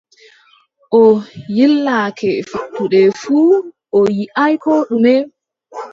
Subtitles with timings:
[0.99, 1.01] O
[1.55, 3.51] yiilake fattude fuu,
[3.95, 5.13] o yiʼaay koo ɗume!